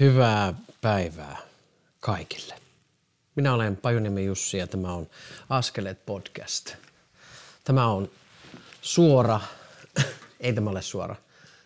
[0.00, 1.38] Hyvää päivää
[2.00, 2.54] kaikille.
[3.34, 5.06] Minä olen Pajuniemi Jussi ja tämä on
[5.48, 6.74] Askeleet podcast.
[7.64, 8.10] Tämä on
[8.82, 9.40] suora,
[10.40, 11.16] ei tämä ole suora,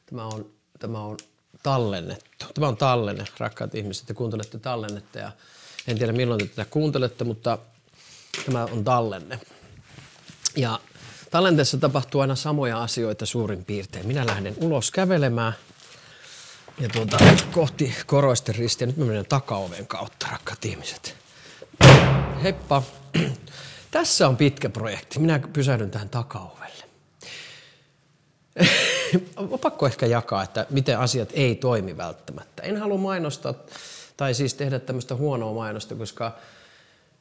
[0.07, 0.47] tämä on,
[0.79, 1.17] tämä on
[1.63, 2.47] tallennettu.
[2.55, 5.33] Tämä on tallenne, rakkaat ihmiset, te kuuntelette tallennetta ja
[5.89, 7.59] en tiedä milloin te tätä kuuntelette, mutta
[8.47, 9.41] tämä on tallenne.
[10.57, 10.81] Ja
[11.31, 14.07] tallenteessa tapahtuu aina samoja asioita suurin piirtein.
[14.07, 15.53] Minä lähden ulos kävelemään–
[16.83, 17.19] ja tuota,
[17.53, 18.87] kohti koroisten ristiä.
[18.87, 21.17] Nyt mä menen takaoven kautta, rakkaat ihmiset.
[22.43, 22.83] Heppa.
[23.91, 25.19] Tässä on pitkä projekti.
[25.19, 26.85] Minä pysähdyn tähän takaovelle.
[29.37, 32.63] on pakko ehkä jakaa, että miten asiat ei toimi välttämättä.
[32.63, 33.55] En halua mainostaa
[34.17, 36.33] tai siis tehdä tämmöistä huonoa mainosta, koska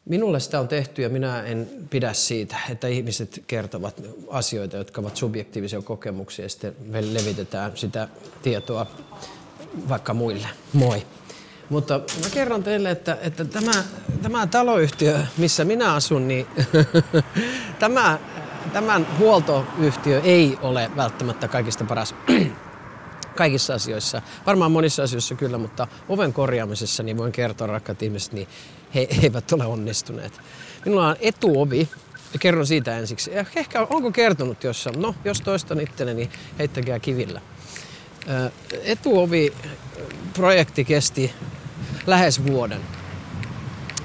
[0.05, 5.17] Minulle sitä on tehty ja minä en pidä siitä, että ihmiset kertovat asioita, jotka ovat
[5.17, 8.07] subjektiivisia kokemuksia ja sitten levitetään sitä
[8.41, 8.87] tietoa
[9.89, 10.47] vaikka muille.
[10.73, 11.05] Moi.
[11.69, 11.93] Mutta
[12.23, 13.71] mä kerron teille, että, että tämä,
[14.21, 16.47] tämä taloyhtiö, missä minä asun, niin
[17.79, 18.19] tämä,
[18.73, 22.15] tämän huoltoyhtiö ei ole välttämättä kaikista paras
[23.35, 24.21] kaikissa asioissa.
[24.45, 28.47] Varmaan monissa asioissa kyllä, mutta oven korjaamisessa niin voin kertoa, rakkaat ihmiset, niin
[28.95, 30.41] he, eivät ole onnistuneet.
[30.85, 31.89] Minulla on etuovi,
[32.33, 33.31] ja kerron siitä ensiksi.
[33.55, 35.01] Ehkä onko kertonut jossain?
[35.01, 37.41] No, jos toistan itselleni, niin heittäkää kivillä.
[38.83, 41.33] Etuovi-projekti kesti
[42.07, 42.81] lähes vuoden.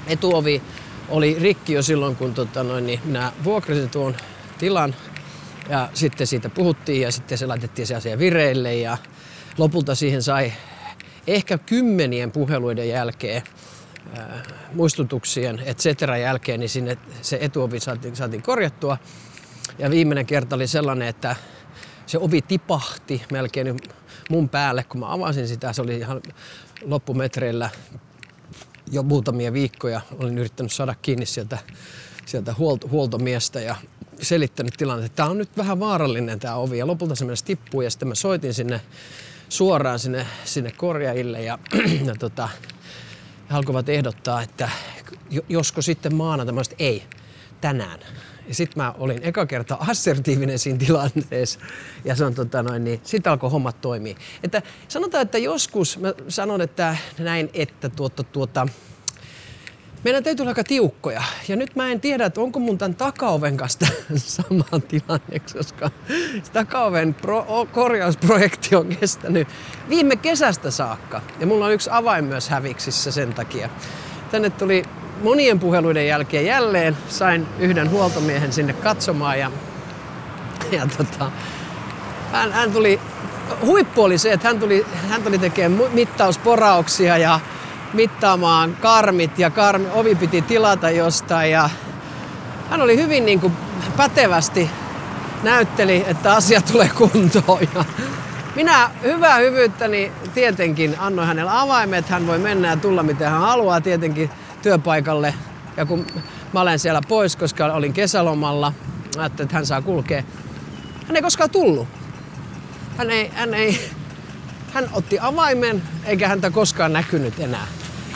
[0.07, 0.61] Etuovi
[1.09, 4.15] oli rikki jo silloin, kun tota noin, niin minä vuokrasin tuon
[4.57, 4.95] tilan
[5.69, 8.97] ja sitten siitä puhuttiin ja sitten se laitettiin se asia vireille ja
[9.57, 10.53] lopulta siihen sai
[11.27, 13.41] ehkä kymmenien puheluiden jälkeen
[14.73, 18.97] muistutuksien, et cetera jälkeen, niin sinne se etuovi saatiin, saatiin korjattua.
[19.79, 21.35] Ja viimeinen kerta oli sellainen, että
[22.05, 23.77] se ovi tipahti melkein
[24.29, 25.73] mun päälle, kun mä avasin sitä.
[25.73, 26.21] Se oli ihan
[26.85, 27.69] loppumetreillä
[28.91, 30.01] jo muutamia viikkoja.
[30.19, 31.57] Olin yrittänyt saada kiinni sieltä,
[32.25, 33.75] sieltä huolto, huoltomiestä ja
[34.21, 36.77] selittänyt tilanteen, että tämä on nyt vähän vaarallinen tämä ovi.
[36.77, 38.81] Ja lopulta se meni tippuu ja sitten mä soitin sinne
[39.49, 41.59] suoraan sinne, sinne korjaajille ja,
[42.07, 42.49] ja tota,
[43.49, 44.69] he alkoivat ehdottaa, että
[45.49, 47.03] josko sitten maanantaina, ei,
[47.61, 47.99] tänään.
[48.47, 51.59] Ja sitten mä olin eka kerta assertiivinen siinä tilanteessa.
[52.05, 54.15] Ja se on tota noin, niin sitten alkoi hommat toimia.
[54.43, 58.67] Että sanotaan, että joskus mä sanon, että näin, että tuota, tuota,
[60.03, 61.23] meidän täytyy olla aika tiukkoja.
[61.47, 65.91] Ja nyt mä en tiedä, että onko mun tämän takaoven kanssa sama tilanne, koska
[66.53, 69.47] takaoven pro- korjausprojekti on kestänyt
[69.89, 71.21] viime kesästä saakka.
[71.39, 73.69] Ja mulla on yksi avain myös häviksissä sen takia.
[74.31, 74.83] Tänne tuli
[75.23, 79.51] monien puheluiden jälkeen jälleen sain yhden huoltomiehen sinne katsomaan ja,
[80.71, 81.31] ja tota,
[82.31, 82.99] hän, hän tuli,
[83.65, 87.39] huippu oli se, että hän tuli, hän tuli tekemään mittausporauksia ja
[87.93, 91.69] mittaamaan karmit ja karmi, ovi piti tilata jostain ja
[92.69, 93.53] hän oli hyvin niin kuin
[93.97, 94.69] pätevästi
[95.43, 97.59] näytteli, että asia tulee kuntoon.
[97.75, 97.85] Ja
[98.55, 103.81] minä hyvää hyvyyttäni tietenkin annoin hänelle avaimet, hän voi mennä ja tulla miten hän haluaa
[103.81, 104.29] tietenkin
[104.61, 105.33] työpaikalle.
[105.77, 106.07] Ja kun
[106.53, 108.73] mä olen siellä pois, koska olin kesälomalla,
[109.17, 110.23] ajattelin, että hän saa kulkea.
[111.07, 111.87] Hän ei koskaan tullut.
[112.97, 113.91] Hän ei, hän ei,
[114.73, 117.67] hän otti avaimen, eikä häntä koskaan näkynyt enää.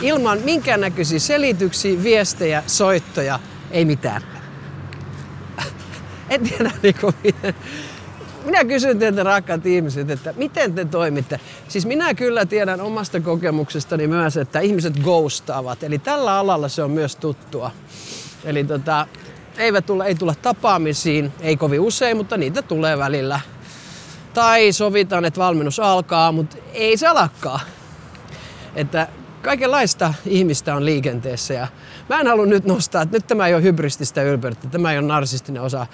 [0.02, 3.40] Ilman minkään näköisiä selityksiä, viestejä, soittoja,
[3.72, 4.22] ei mitään.
[6.29, 7.56] En tiedä niin kuin, miten,
[8.46, 11.40] minä kysyn teiltä rakkaat ihmiset, että miten te toimitte?
[11.68, 15.84] Siis minä kyllä tiedän omasta kokemuksestani myös, että ihmiset ghostaavat.
[15.84, 17.72] Eli tällä alalla se on myös tuttua.
[18.44, 19.07] Eli tota,
[19.57, 23.40] eivät tule, ei tulla tapaamisiin, ei kovin usein, mutta niitä tulee välillä.
[24.34, 27.59] Tai sovitaan, että valmennus alkaa, mutta ei se alakkaa.
[28.75, 29.08] Että
[29.41, 31.68] kaikenlaista ihmistä on liikenteessä ja
[32.09, 35.08] mä en halua nyt nostaa, että nyt tämä ei ole hybrististä ylpeyttä, tämä ei ole
[35.08, 35.88] narsistinen osa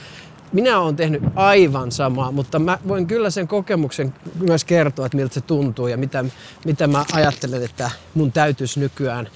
[0.54, 5.34] minä olen tehnyt aivan samaa, mutta mä voin kyllä sen kokemuksen myös kertoa, että miltä
[5.34, 6.26] se tuntuu ja mitä,
[6.66, 9.30] mitä mä ajattelen, että mun täytyisi nykyään,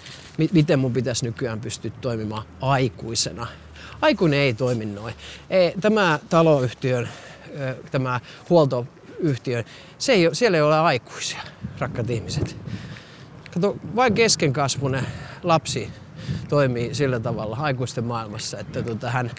[0.54, 3.48] miten mun pitäisi nykyään pystyä toimimaan aikuisena.
[4.02, 5.14] Aikuinen ei toimi noin.
[5.50, 7.10] Ei, tämä taloyhtiön,
[7.92, 8.20] tämä
[8.50, 9.64] huoltoyhtiö,
[9.98, 11.42] se ei, siellä ei ole aikuisia,
[11.80, 12.58] rakkaat ihmiset.
[13.54, 15.08] Kato, vain keskenkasvunen
[15.44, 15.90] lapsi
[16.50, 19.32] toimii sillä tavalla aikuisten maailmassa, että tota, hän,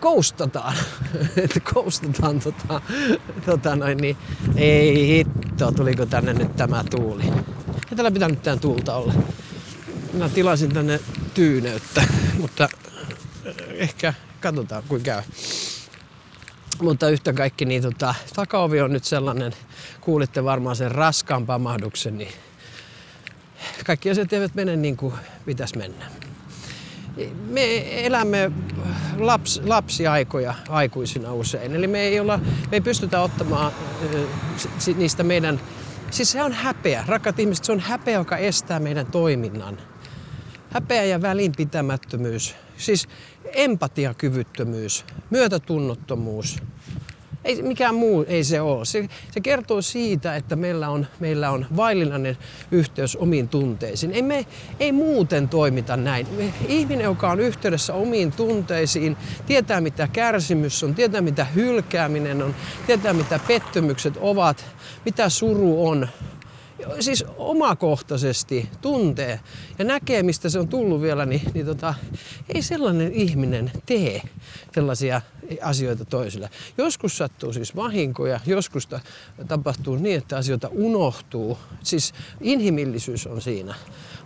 [0.00, 0.74] koustataan.
[1.44, 2.80] että koustataan tota,
[3.46, 4.16] tota noin, niin
[4.56, 7.24] ei hitto, tuliko tänne nyt tämä tuuli.
[7.90, 9.14] Ei täällä pitänyt tämän tuulta olla.
[10.12, 11.00] Mä tilasin tänne
[11.34, 12.04] tyyneyttä,
[12.40, 12.68] mutta
[13.74, 15.22] ehkä katsotaan kuin käy.
[16.82, 19.52] Mutta yhtä kaikki, niin tota, takaovi on nyt sellainen,
[20.00, 22.32] kuulitte varmaan sen raskaan pamahduksen, niin
[23.86, 25.14] kaikki asiat eivät mene niin kuin
[25.44, 26.04] pitäisi mennä.
[27.46, 28.52] Me elämme
[29.18, 33.72] laps, lapsiaikoja aikuisina usein, eli me ei, olla, me ei pystytä ottamaan
[34.96, 35.60] niistä meidän,
[36.10, 39.78] siis se on häpeä, rakkaat ihmiset, se on häpeä, joka estää meidän toiminnan.
[40.70, 43.08] Häpeä ja välinpitämättömyys, siis
[43.54, 46.58] empatiakyvyttömyys, myötätunnottomuus,
[47.44, 48.84] ei, mikään muu ei se ole.
[48.84, 52.38] Se, se kertoo siitä, että meillä on, meillä on vaillinainen
[52.70, 54.12] yhteys omiin tunteisiin.
[54.12, 54.46] Ei, me,
[54.80, 56.26] ei muuten toimita näin.
[56.36, 59.16] Me, ihminen, joka on yhteydessä omiin tunteisiin,
[59.46, 62.54] tietää mitä kärsimys on, tietää mitä hylkääminen on,
[62.86, 64.64] tietää mitä pettymykset ovat,
[65.04, 66.08] mitä suru on,
[67.00, 69.40] siis omakohtaisesti tuntee
[69.78, 71.94] ja näkee, mistä se on tullut vielä, niin, niin tota,
[72.54, 74.22] ei sellainen ihminen tee
[74.74, 75.20] sellaisia
[75.62, 76.50] asioita toisille.
[76.78, 78.88] Joskus sattuu siis vahinkoja, joskus
[79.48, 81.58] tapahtuu niin, että asioita unohtuu.
[81.82, 83.74] Siis inhimillisyys on siinä.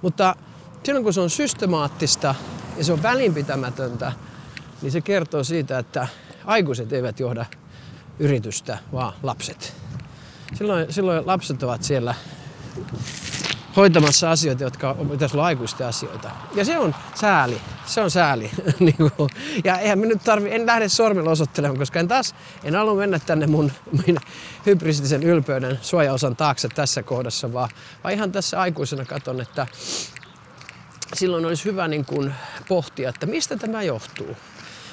[0.02, 0.36] Mutta
[0.84, 2.34] silloin kun se on systemaattista
[2.76, 4.12] ja se on välinpitämätöntä,
[4.82, 6.08] niin se kertoo siitä, että
[6.44, 7.46] aikuiset eivät johda
[8.18, 9.74] yritystä, vaan lapset.
[10.54, 12.14] Silloin, silloin lapset ovat siellä
[13.76, 16.30] hoitamassa asioita, jotka pitäisi olla aikuisten asioita.
[16.54, 17.60] Ja se on sääli.
[17.86, 18.50] Se on sääli.
[18.80, 19.28] Niinku.
[19.64, 22.34] ja eihän me nyt tarvi, en lähde sormilla osoittelemaan, koska en taas,
[22.64, 24.18] en halua mennä tänne mun, mun
[24.66, 27.70] hybridisen ylpeyden suojaosan taakse tässä kohdassa, vaan,
[28.04, 29.66] vaan ihan tässä aikuisena katon, että
[31.14, 32.34] silloin olisi hyvä niin kuin
[32.68, 34.36] pohtia, että mistä tämä johtuu.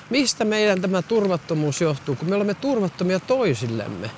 [0.10, 4.12] Mistä meidän tämä turvattomuus johtuu, kun me olemme turvattomia toisillemme.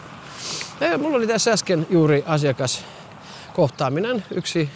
[0.79, 2.85] Ja mulla oli tässä äsken juuri asiakas
[3.55, 4.23] kohtaaminen.
[4.31, 4.69] Yksi,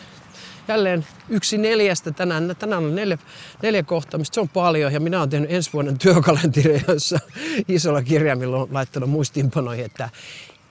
[0.68, 2.56] jälleen yksi neljästä tänään.
[2.60, 3.18] Tänään on neljä,
[3.64, 4.34] neljä kohtaamista.
[4.36, 7.20] Se on paljon ja minä olen tehnyt ensi vuoden työkalenteri, jossa
[7.68, 10.10] isolla kirjaimilla on laittanut muistiinpanoihin, että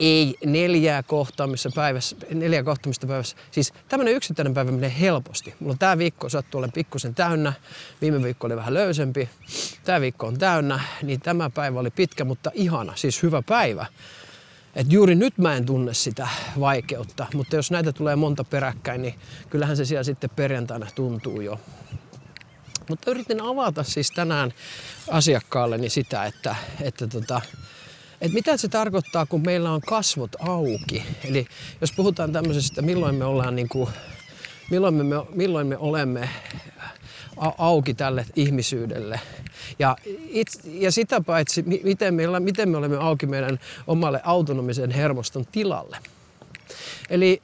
[0.00, 3.36] ei neljää kohtaamista päivässä, neljä kohtaamista päivässä.
[3.50, 5.54] Siis tämmöinen yksittäinen päivä menee helposti.
[5.60, 7.52] Mulla on tää viikko sattuu olemaan pikkusen täynnä.
[8.00, 9.28] Viime viikko oli vähän löysempi.
[9.84, 13.86] Tää viikko on täynnä, niin tämä päivä oli pitkä, mutta ihana, siis hyvä päivä.
[14.78, 16.28] Et juuri nyt mä en tunne sitä
[16.60, 19.14] vaikeutta, mutta jos näitä tulee monta peräkkäin, niin
[19.50, 21.60] kyllähän se siellä sitten perjantaina tuntuu jo.
[22.88, 24.52] Mutta yritin avata siis tänään
[25.10, 27.40] asiakkaalleni sitä, että, että tota,
[28.20, 31.02] että mitä se tarkoittaa, kun meillä on kasvot auki.
[31.24, 31.46] Eli
[31.80, 33.90] jos puhutaan tämmöisestä, milloin me ollaan niin kuin,
[34.70, 36.28] milloin me, milloin me olemme
[37.58, 39.20] auki tälle ihmisyydelle.
[39.78, 39.96] Ja,
[40.28, 45.96] it, ja sitä paitsi, miten me, miten me olemme auki meidän omalle autonomisen hermoston tilalle.
[47.10, 47.40] Eli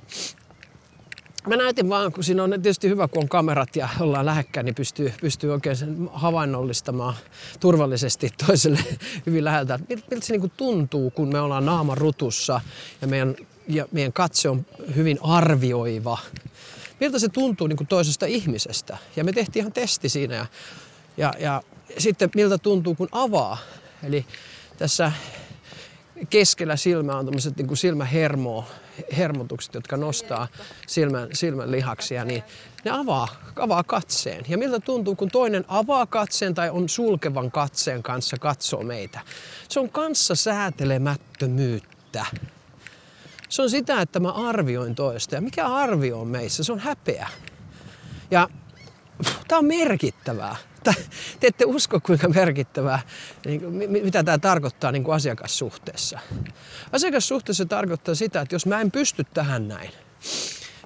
[1.46, 4.74] Mä näytin vaan, kun siinä on tietysti hyvä, kun on kamerat ja ollaan lähekkäin, niin
[4.74, 7.14] pystyy, pystyy oikein sen havainnollistamaan
[7.60, 8.78] turvallisesti toiselle
[9.26, 9.78] hyvin läheltä.
[9.88, 12.60] Miltä se niin tuntuu, kun me ollaan naama rutussa
[13.00, 13.36] ja meidän,
[13.68, 14.66] ja meidän katse on
[14.96, 16.18] hyvin arvioiva
[17.04, 18.98] miltä se tuntuu niin kuin toisesta ihmisestä.
[19.16, 20.46] Ja me tehtiin ihan testi siinä ja,
[21.16, 21.62] ja, ja
[21.98, 23.58] sitten miltä tuntuu kun avaa.
[24.02, 24.26] Eli
[24.78, 25.12] tässä
[26.30, 28.64] keskellä silmää on tämmöiset niin silmähermo,
[29.16, 30.48] hermotukset, jotka nostaa
[30.86, 32.42] silmän, silmän lihaksia, niin
[32.84, 34.44] ne avaa, avaa katseen.
[34.48, 39.20] Ja miltä tuntuu, kun toinen avaa katseen tai on sulkevan katseen kanssa katsoo meitä.
[39.68, 42.26] Se on kanssa säätelemättömyyttä.
[43.48, 45.34] Se on sitä, että mä arvioin toista.
[45.34, 46.64] Ja mikä arvio on meissä?
[46.64, 47.28] Se on häpeä.
[48.30, 48.48] Ja
[49.48, 50.56] tämä on merkittävää.
[51.40, 53.00] Te ette usko, kuinka merkittävää,
[53.44, 56.18] niin mitä tämä tarkoittaa niin kuin asiakassuhteessa.
[56.92, 59.90] Asiakassuhteessa tarkoittaa sitä, että jos mä en pysty tähän näin,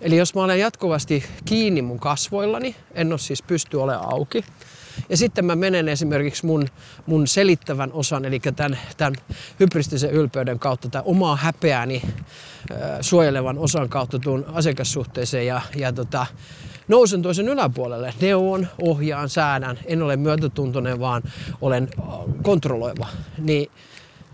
[0.00, 4.44] eli jos mä olen jatkuvasti kiinni mun kasvoillani, en ole siis pysty olemaan auki,
[5.08, 6.66] ja sitten mä menen esimerkiksi mun,
[7.06, 9.14] mun selittävän osan, eli tämän, tämän
[9.60, 16.26] hybristisen ylpeyden kautta tai omaa häpeääni äh, suojelevan osan kautta tuun asiakassuhteeseen ja, ja tota,
[16.88, 18.14] nousen toisen yläpuolelle.
[18.20, 19.78] Neuvon, ohjaan, säädän.
[19.84, 21.22] En ole myötätuntoinen, vaan
[21.60, 21.88] olen
[22.42, 23.06] kontrolloiva.
[23.38, 23.70] Niin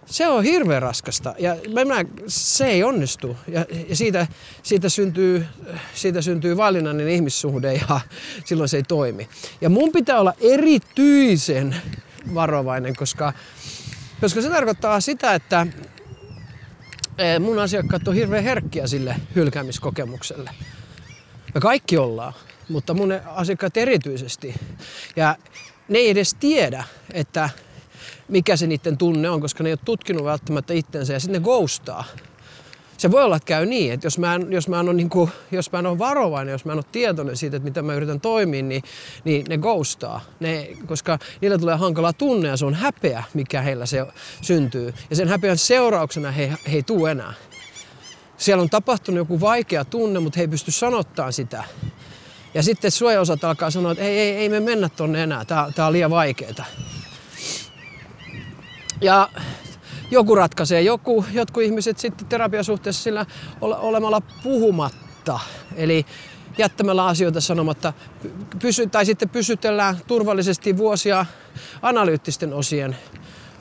[0.06, 1.56] se on hirveän raskasta ja
[1.86, 3.36] mä, se ei onnistu.
[3.48, 4.26] Ja, ja siitä,
[4.62, 5.46] siitä, syntyy,
[5.94, 8.00] siitä syntyy valinnainen ihmissuhde ja
[8.46, 9.28] silloin se ei toimi.
[9.60, 11.76] Ja mun pitää olla erityisen
[12.34, 13.32] varovainen, koska,
[14.20, 15.66] koska se tarkoittaa sitä, että
[17.18, 20.50] e, mun asiakkaat on hirveän herkkiä sille hylkäämiskokemukselle.
[21.54, 22.32] Me kaikki ollaan,
[22.68, 24.54] mutta mun asiakkaat erityisesti.
[25.16, 25.36] Ja
[25.88, 27.50] ne ei edes tiedä, että
[28.28, 31.44] mikä se niiden tunne on, koska ne ei ole tutkinut välttämättä itsensä ja sitten ne
[31.44, 32.04] ghostaa.
[32.98, 35.10] Se voi olla, että käy niin, että jos mä en, jos mä en, ole, niin
[35.10, 37.94] kuin, jos mä en ole varovainen, jos mä en ole tietoinen siitä, että mitä mä
[37.94, 38.82] yritän toimia, niin,
[39.24, 40.20] niin ne ghostaa.
[40.40, 44.06] Ne, koska niillä tulee hankala tunne ja se on häpeä, mikä heillä se
[44.42, 44.94] syntyy.
[45.10, 47.34] Ja sen häpeän seurauksena he, he ei tule enää.
[48.36, 51.64] Siellä on tapahtunut joku vaikea tunne, mutta he ei pysty sanottamaan sitä.
[52.54, 55.92] Ja sitten suojaosat alkaa sanoa, että ei, ei, ei me mennä tonne enää, tää on
[55.92, 56.64] liian vaikeeta.
[59.04, 59.28] Ja
[60.10, 63.26] joku ratkaisee, joku, jotkut ihmiset sitten terapiasuhteessa sillä
[63.60, 65.40] olemalla puhumatta.
[65.76, 66.06] Eli
[66.58, 67.92] jättämällä asioita sanomatta,
[68.62, 71.26] pysy, tai sitten pysytellään turvallisesti vuosia
[71.82, 72.96] analyyttisten osien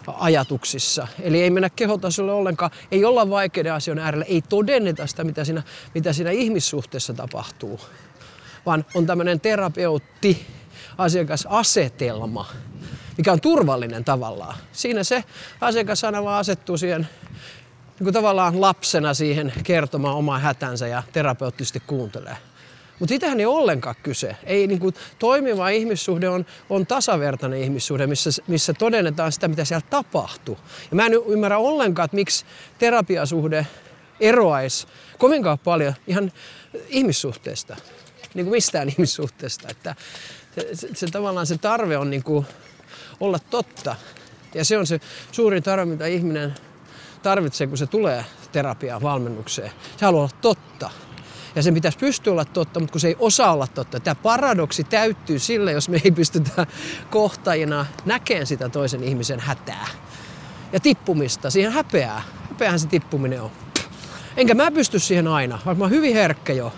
[0.08, 1.08] ajatuksissa.
[1.22, 5.64] Eli ei mennä kehotasolle ollenkaan, ei olla vaikeiden asioiden äärellä, ei todenneta sitä, mitä siinä,
[5.94, 7.80] mitä siinä ihmissuhteessa tapahtuu,
[8.66, 10.48] vaan on tämmöinen terapeutti,
[10.98, 12.46] asiakasasetelma,
[13.18, 14.58] mikä on turvallinen tavallaan.
[14.72, 15.24] Siinä se
[15.62, 17.08] asiakas aina vaan asettuu siihen
[18.00, 22.38] niin kuin tavallaan lapsena siihen kertomaan omaa hätänsä ja terapeuttisesti kuuntelee.
[23.00, 24.36] Mutta sitähän ei ollenkaan kyse.
[24.44, 29.88] Ei, niin kuin, toimiva ihmissuhde on, on tasavertainen ihmissuhde, missä, missä todennetaan sitä, mitä siellä
[29.90, 30.58] tapahtuu.
[30.92, 32.46] Ja mä en ymmärrä ollenkaan, että miksi
[32.80, 33.68] terapiasuhde
[34.20, 36.32] eroaisi kovinkaan paljon ihan
[36.88, 37.76] ihmissuhteesta.
[38.34, 39.68] Niin kuin mistään ihmissuhteesta.
[39.70, 39.96] Että
[40.56, 42.46] se, se, se tavallaan se tarve on niin kuin
[43.20, 43.96] olla totta.
[44.54, 45.00] Ja se on se
[45.32, 46.56] suurin tarve, mitä ihminen
[47.24, 49.72] tarvitsee, kun se tulee terapiaan, valmennukseen.
[49.98, 50.90] Se haluaa olla totta.
[51.56, 54.00] Ja sen pitäisi pystyä olla totta, mutta kun se ei osaa olla totta.
[54.00, 56.68] Tämä paradoksi täyttyy sille, jos me ei pystytä
[57.10, 59.88] kohtajina näkemään sitä toisen ihmisen hätää.
[60.74, 62.22] Ja tippumista, siihen häpeää.
[62.50, 63.52] Häpeähän se tippuminen on.
[64.38, 66.74] Enkä mä pysty siihen aina, vaikka mä oon hyvin herkkä jo.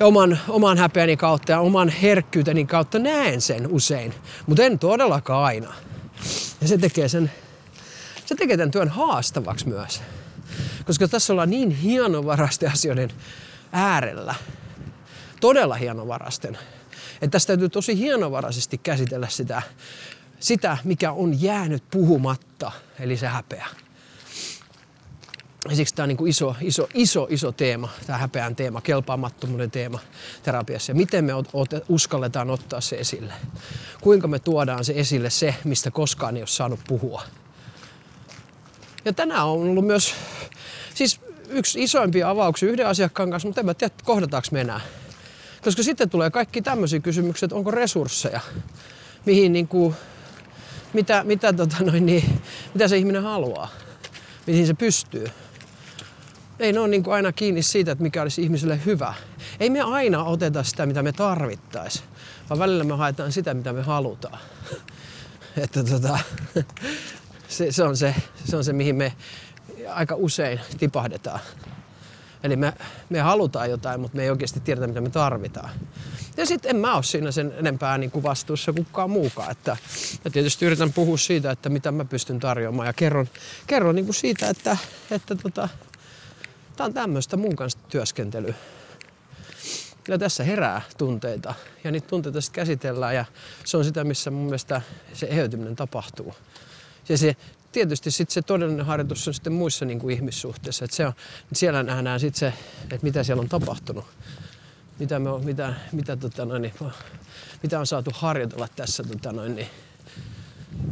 [0.00, 4.14] Oman, oman häpeäni kautta ja oman herkkyyteni kautta näen sen usein,
[4.46, 5.74] mutta en todellakaan aina.
[6.60, 7.30] Ja se tekee, sen,
[8.26, 10.02] se tekee tämän työn haastavaksi myös.
[10.86, 13.10] Koska tässä ollaan niin hienovarasten asioiden
[13.72, 14.34] äärellä.
[15.40, 16.58] Todella hienovarasten.
[17.14, 19.62] Että tässä täytyy tosi hienovaraisesti käsitellä sitä,
[20.40, 23.66] sitä, mikä on jäänyt puhumatta, eli se häpeä.
[25.68, 29.98] Ja siksi tämä on niin iso, iso, iso, iso teema, tämä häpeän teema, kelpaamattomuuden teema
[30.42, 30.90] terapiassa.
[30.90, 31.32] Ja miten me
[31.88, 33.32] uskalletaan ottaa se esille?
[34.00, 37.22] Kuinka me tuodaan se esille se, mistä koskaan ei ole saanut puhua?
[39.04, 40.14] Ja tänään on ollut myös
[40.94, 44.80] siis yksi isoimpia avauksia yhden asiakkaan kanssa, mutta en mä tiedä, kohdataanko me enää.
[45.62, 48.40] Koska sitten tulee kaikki tämmöisiä kysymyksiä, että onko resursseja,
[49.26, 49.94] mihin niin kuin,
[50.92, 52.40] mitä, mitä, tota noin, niin,
[52.74, 53.68] mitä se ihminen haluaa,
[54.46, 55.26] mihin se pystyy.
[56.60, 59.14] Ei ne ole niin kuin aina kiinni siitä, että mikä olisi ihmiselle hyvä.
[59.60, 62.04] Ei me aina oteta sitä, mitä me tarvittaisiin,
[62.50, 64.38] vaan välillä me haetaan sitä, mitä me halutaan.
[65.62, 66.18] että tota,
[67.48, 68.14] se, se, on se,
[68.44, 69.12] se on se, mihin me
[69.88, 71.40] aika usein tipahdetaan.
[72.42, 72.72] Eli me,
[73.08, 75.70] me halutaan jotain, mutta me ei oikeasti tiedetä, mitä me tarvitaan.
[76.36, 79.50] Ja sitten en mä ole siinä sen enempää niin kuin vastuussa kukaan muukaan.
[79.50, 79.76] Että,
[80.24, 82.86] ja tietysti yritän puhua siitä, että mitä mä pystyn tarjoamaan.
[82.86, 83.28] Ja kerron,
[83.66, 84.76] kerron niin kuin siitä, että,
[85.10, 85.68] että tota,
[86.80, 88.54] tämä on tämmöistä mun kanssa työskentelyä.
[90.08, 93.24] Ja tässä herää tunteita ja niitä tunteita sitten käsitellään ja
[93.64, 94.82] se on sitä, missä mun mielestä
[95.12, 96.34] se eheytyminen tapahtuu.
[97.08, 97.36] Ja se
[97.72, 100.84] tietysti sitten se todellinen harjoitus on sitten muissa niin kuin ihmissuhteissa.
[100.84, 101.12] Että se on,
[101.52, 104.04] siellä nähdään sitten se, että mitä siellä on tapahtunut.
[104.98, 106.74] Mitä, me on, mitä, mitä, tota noin, niin,
[107.62, 109.68] mitä on saatu harjoitella tässä, tota noin, niin,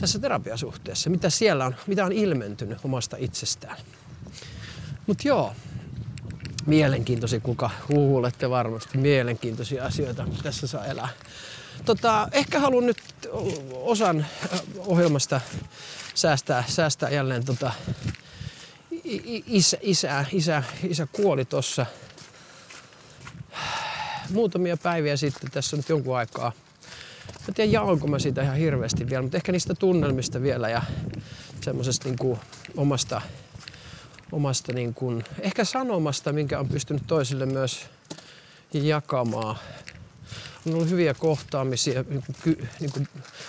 [0.01, 1.11] tässä terapiasuhteessa.
[1.11, 3.77] Mitä siellä on, mitä on ilmentynyt omasta itsestään.
[5.07, 5.55] Mutta joo,
[6.69, 11.09] mielenkiintoisia, kuka huulette varmasti, mielenkiintoisia asioita tässä saa elää.
[11.85, 12.99] Tota, ehkä haluan nyt
[13.73, 14.27] osan
[14.79, 15.41] ohjelmasta
[16.15, 17.73] säästää, säästää jälleen tota,
[19.47, 21.87] isä, isä, isä, isä kuoli tuossa
[24.31, 26.53] muutamia päiviä sitten, tässä on nyt jonkun aikaa.
[27.47, 30.83] Mä tiedän, jaonko mä siitä ihan hirveästi vielä, mutta ehkä niistä tunnelmista vielä ja
[31.61, 32.39] semmoisesta niin
[32.77, 33.21] omasta,
[34.33, 37.87] omasta niin kuin, ehkä sanomasta, minkä on pystynyt toisille myös
[38.73, 39.57] jakamaan
[40.67, 43.09] on ollut hyviä kohtaamisia niin kuin, niin kuin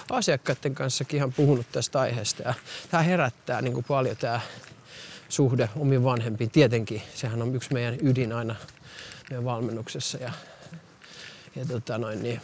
[0.09, 2.43] asiakkaiden kanssakin ihan puhunut tästä aiheesta.
[2.43, 2.53] Ja
[2.91, 4.41] tämä herättää niin kuin paljon tämä
[5.29, 6.51] suhde omiin vanhempiin.
[6.51, 8.55] Tietenkin sehän on yksi meidän ydin aina
[9.29, 10.17] meidän valmennuksessa.
[10.17, 10.31] Ja,
[11.55, 12.41] ja tota noin, niin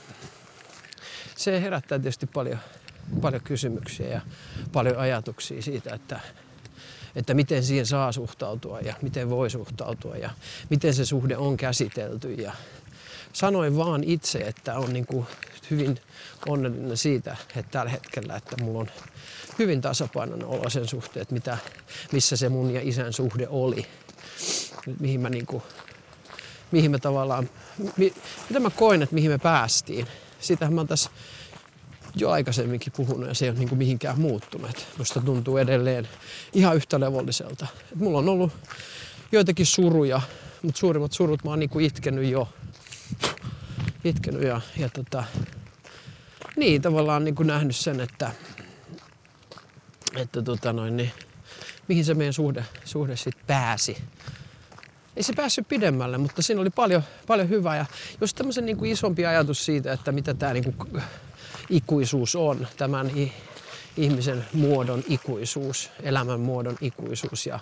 [1.38, 2.60] se herättää tietysti paljon,
[3.22, 4.22] paljon kysymyksiä ja
[4.72, 6.20] paljon ajatuksia siitä, että,
[7.16, 10.30] että miten siihen saa suhtautua ja miten voi suhtautua ja
[10.70, 12.54] miten se suhde on käsitelty ja
[13.34, 15.26] sanoin vaan itse, että on niin kuin
[15.72, 16.00] hyvin
[16.48, 18.88] onnellinen siitä, että tällä hetkellä, että mulla on
[19.60, 21.58] hyvin tasapainoinen olo sen suhteen, että mitä,
[22.12, 23.86] missä se mun ja isän suhde oli.
[25.00, 25.64] Mihin mä, niin kuin,
[26.72, 27.50] mihin mä tavallaan,
[27.98, 28.14] mi,
[28.50, 30.08] mitä mä koin, että mihin me päästiin.
[30.40, 31.10] Siitähän mä oon tässä
[32.16, 34.88] jo aikaisemminkin puhunut ja se ei ole niin kuin mihinkään muuttunut.
[34.98, 36.08] Musta tuntuu edelleen
[36.54, 37.68] ihan yhtä levolliselta.
[37.92, 38.52] Et mulla on ollut
[39.32, 40.22] joitakin suruja,
[40.62, 42.50] mutta suurimmat surut mä oon niin kuin itkenyt jo
[44.04, 45.24] itkenyt ja, ja tota,
[46.56, 48.32] niin tavallaan niin kuin nähnyt sen, että,
[50.16, 51.12] että tota noin, niin,
[51.88, 53.98] mihin se meidän suhde, suhde sitten pääsi.
[55.16, 57.78] Ei se päässyt pidemmälle, mutta siinä oli paljon, paljon hyvää.
[57.78, 57.86] Ja
[58.22, 61.04] jos tämmöisen niin kuin isompi ajatus siitä, että mitä tämä niin kuin
[61.70, 63.12] ikuisuus on, tämän
[63.98, 67.60] ihmisen muodon ikuisuus, elämän muodon ikuisuus ja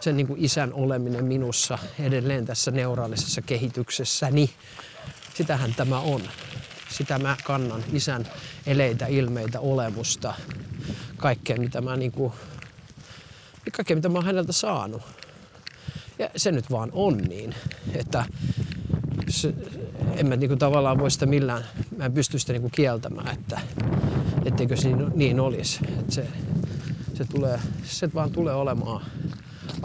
[0.00, 4.34] sen niin kuin isän oleminen minussa edelleen tässä neuraalisessa kehityksessäni.
[4.34, 4.50] Niin
[5.34, 6.22] sitähän tämä on.
[6.88, 8.26] Sitä mä kannan isän
[8.66, 10.34] eleitä, ilmeitä, olemusta,
[11.16, 12.32] kaikkea mitä mä niin kuin,
[13.72, 15.02] kaikkea mitä mä oon häneltä saanut.
[16.18, 17.54] Ja se nyt vaan on niin,
[17.94, 18.24] että
[20.16, 21.64] en mä niinku tavallaan voi sitä millään,
[21.96, 23.60] mä en pysty sitä niinku kieltämään, että
[24.44, 25.80] etteikö se niin, niin olisi.
[25.88, 26.28] Että se,
[27.14, 29.06] se, tulee, se vaan tulee olemaan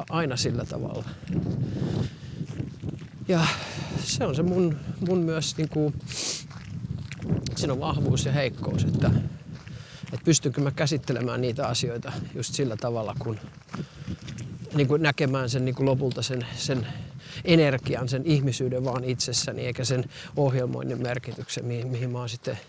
[0.10, 1.06] aina sillä tavalla.
[3.28, 3.46] Ja
[4.04, 4.78] se on se mun,
[5.08, 5.94] mun myös niinku,
[7.56, 9.12] siinä on vahvuus ja heikkous, että,
[10.04, 13.40] että pystynkö mä käsittelemään niitä asioita just sillä tavalla, kun
[14.74, 16.88] niin kuin näkemään sen niin kuin lopulta sen, sen
[17.46, 22.60] energian, sen ihmisyyden vaan itsessäni, eikä sen ohjelmoinnin merkityksen, mihin, mihin mä oon sitten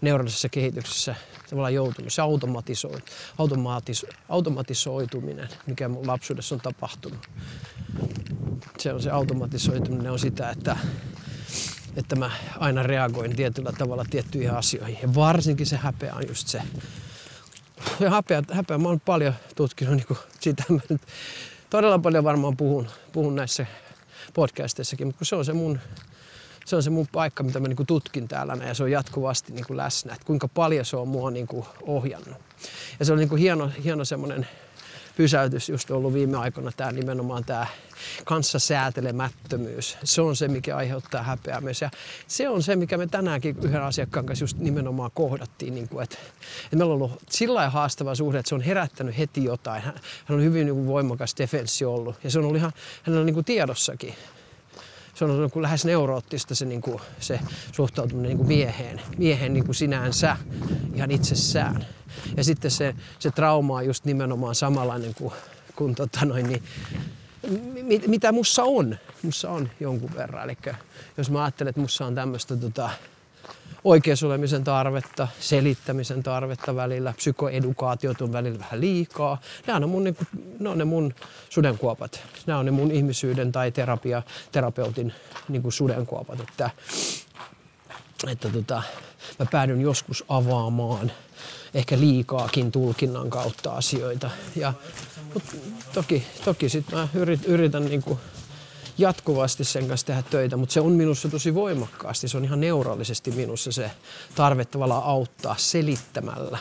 [0.00, 1.14] neuraalisessa kehityksessä
[1.50, 2.12] tavallaan joutunut.
[2.12, 3.00] Se automatisoi,
[3.38, 7.28] automatis, automatisoituminen, mikä mun lapsuudessa on tapahtunut.
[8.78, 10.76] Se on se automatisoituminen on sitä, että,
[11.96, 14.98] että mä aina reagoin tietyllä tavalla tiettyihin asioihin.
[15.02, 16.62] Ja varsinkin se häpeä on just se.
[18.00, 20.64] Ja häpeä, häpeä mä oon paljon tutkinut niin sitä.
[20.68, 21.02] Mä nyt
[21.70, 23.66] todella paljon varmaan puhun, puhun näissä
[24.34, 25.78] podcasteissakin, mutta se on se mun,
[26.64, 29.64] se on se mun paikka, mitä mä niin tutkin täällä ja se on jatkuvasti niin
[29.70, 31.48] läsnä, että kuinka paljon se on mua niin
[31.82, 32.36] ohjannut.
[32.98, 34.46] Ja se on niin hieno, hieno semmoinen
[35.16, 37.66] pysäytys just ollut viime aikoina tämä nimenomaan tämä
[38.24, 39.98] kanssasäätelemättömyys.
[40.04, 41.62] Se on se, mikä aiheuttaa häpeää.
[41.80, 41.90] Ja
[42.26, 45.74] se on se, mikä me tänäänkin yhden asiakkaan kanssa just nimenomaan kohdattiin.
[45.74, 46.18] Niin kuin, että,
[46.64, 49.82] että meillä on ollut sillä lailla haastava suhde, että se on herättänyt heti jotain.
[49.82, 53.24] Hän, hän on hyvin niin kuin voimakas defenssi ollut ja se on ollut ihan hänellä
[53.24, 54.14] niin kuin tiedossakin
[55.14, 57.40] se on niin lähes neuroottista se, niin kuin, se
[57.72, 60.36] suhtautuminen niin kuin mieheen, miehen niin kuin sinänsä,
[60.94, 61.86] ihan itsessään.
[62.36, 65.32] Ja sitten se, se trauma on just nimenomaan samanlainen kuin,
[65.76, 66.62] kuin tota noin, niin,
[67.82, 68.98] mit, mitä mussa on.
[69.22, 70.44] Mussa on jonkun verran.
[70.44, 70.56] Eli
[71.16, 72.90] jos mä ajattelen, että mussa on tämmöistä tota,
[73.84, 79.40] oikeusolemisen tarvetta, selittämisen tarvetta välillä, psykoedukaatiot on välillä vähän liikaa.
[79.66, 80.24] Nämä on, mun, niinku,
[80.58, 81.14] ne on ne mun
[81.48, 82.20] sudenkuopat.
[82.46, 85.12] Nämä on ne mun ihmisyyden tai terapia, terapeutin
[85.48, 86.40] niin kuin sudenkuopat.
[86.40, 86.70] Että,
[88.28, 88.82] että tota,
[89.38, 91.12] mä päädyn joskus avaamaan
[91.74, 94.30] ehkä liikaakin tulkinnan kautta asioita.
[94.56, 94.72] Ja,
[95.34, 95.56] mutta
[95.94, 98.18] toki, toki sit mä yritän, yritän kuin
[98.98, 102.28] jatkuvasti sen kanssa tehdä töitä, mutta se on minussa tosi voimakkaasti.
[102.28, 103.90] Se on ihan neuraalisesti minussa se
[104.34, 106.58] tarve tavallaan auttaa selittämällä.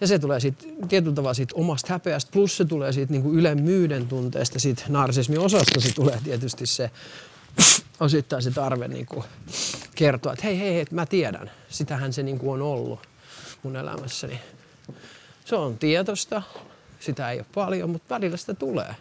[0.00, 4.08] Ja se tulee siitä, tietyllä tavalla siitä omasta häpeästä, plus se tulee siitä niin ylemmyyden
[4.08, 6.90] tunteesta, siitä narsismin osasta se tulee tietysti se
[8.00, 9.24] osittain se tarve niin kuin
[9.94, 11.50] kertoa, että hei, hei, hei, mä tiedän.
[11.68, 13.00] Sitähän se niin kuin on ollut
[13.62, 14.40] mun elämässäni.
[15.44, 16.42] Se on tietosta,
[17.00, 18.94] sitä ei ole paljon, mutta välillä sitä tulee.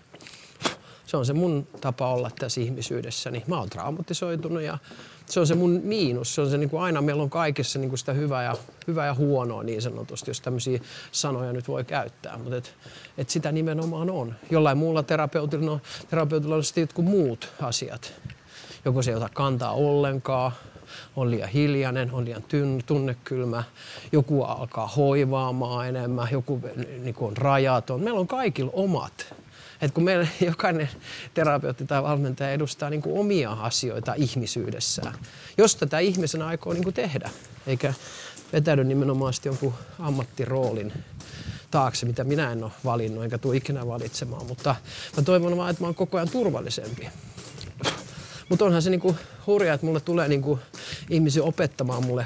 [1.15, 3.43] Se on se mun tapa olla tässä ihmisyydessäni.
[3.47, 4.77] Mä oon traumatisoitunut ja
[5.25, 6.35] se on se mun miinus.
[6.35, 8.55] Se on se niin kuin aina, meillä on kaikessa niin kuin sitä hyvää ja,
[8.87, 10.79] hyvää ja huonoa niin sanotusti, jos tämmöisiä
[11.11, 12.37] sanoja nyt voi käyttää.
[12.37, 12.73] Mutta et,
[13.17, 14.35] et sitä nimenomaan on.
[14.51, 18.13] Jollain muulla terapeutilla, no, terapeutilla on sitten jotkut muut asiat.
[18.85, 20.51] Joko se ei ota kantaa ollenkaan,
[21.15, 22.43] on liian hiljainen, on liian
[22.85, 23.63] tunnekylmä,
[24.11, 26.61] joku alkaa hoivaamaan enemmän, joku
[27.03, 28.01] niin on rajaton.
[28.01, 29.35] Meillä on kaikilla omat.
[29.81, 30.89] Et kun meillä jokainen
[31.33, 35.15] terapeutti tai valmentaja edustaa niin kuin omia asioita ihmisyydessään,
[35.57, 37.29] jos tätä ihmisen aikoo niin kuin tehdä,
[37.67, 37.93] eikä
[38.53, 40.93] vetäydy nimenomaan jonkun ammattiroolin
[41.71, 44.75] taakse, mitä minä en ole valinnut, enkä tule ikinä valitsemaan, mutta
[45.17, 47.09] mä toivon vaan, että mä oon koko ajan turvallisempi.
[48.49, 49.15] Mutta onhan se niinku
[49.47, 50.59] hurja, että mulle tulee niinku
[51.09, 52.25] ihmisiä opettamaan mulle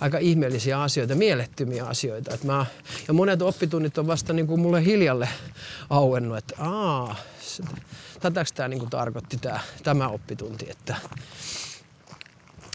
[0.00, 2.34] aika ihmeellisiä asioita, mielettömiä asioita.
[2.34, 2.66] Et mä,
[3.08, 5.28] ja monet oppitunnit on vasta niinku mulle hiljalle
[5.90, 7.16] auennut, että aa,
[8.20, 10.96] tätäks tämä niinku tarkoitti tää, tämä oppitunti, että,